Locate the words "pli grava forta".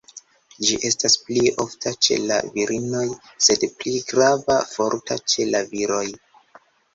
3.83-5.19